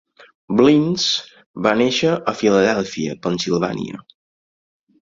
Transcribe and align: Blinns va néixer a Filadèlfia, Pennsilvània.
Blinns 0.61 1.05
va 1.67 1.75
néixer 1.83 2.17
a 2.33 2.35
Filadèlfia, 2.41 3.17
Pennsilvània. 3.29 4.05